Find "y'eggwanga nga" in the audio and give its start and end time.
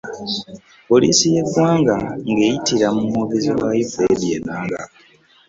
1.33-2.35